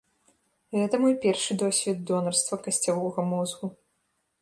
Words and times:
Гэта 0.79 0.95
мой 1.03 1.13
першы 1.27 1.59
досвед 1.63 1.97
донарства 2.09 2.55
касцявога 2.67 3.31
мозгу. 3.37 3.75